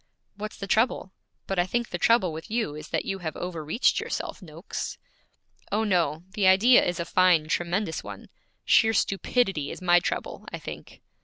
'What's 0.35 0.57
the 0.57 0.65
trouble? 0.65 1.13
But 1.45 1.59
I 1.59 1.67
think 1.67 1.89
the 1.89 1.99
trouble 1.99 2.33
with 2.33 2.49
you 2.49 2.73
is 2.73 2.87
that 2.89 3.05
you 3.05 3.19
have 3.19 3.37
overreached 3.37 3.99
yourself, 3.99 4.41
Noakes.' 4.41 4.97
'Oh, 5.71 5.83
no; 5.83 6.23
the 6.31 6.47
idea 6.47 6.83
is 6.83 6.99
a 6.99 7.05
fine, 7.05 7.47
tremendous 7.47 8.03
one. 8.03 8.29
Sheer 8.65 8.93
stupidity 8.93 9.69
is 9.69 9.79
my 9.79 9.99
trouble, 9.99 10.47
I 10.51 10.57
think.' 10.57 11.03